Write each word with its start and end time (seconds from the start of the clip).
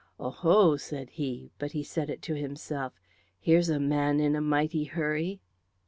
"Oho!" 0.19 0.77
said 0.77 1.11
he, 1.11 1.51
but 1.59 1.73
he 1.73 1.83
said 1.83 2.09
it 2.09 2.23
to 2.23 2.33
himself, 2.33 2.99
"here's 3.39 3.69
a 3.69 3.79
man 3.79 4.19
in 4.19 4.35
a 4.35 4.41
mighty 4.41 4.85
hurry." 4.85 5.41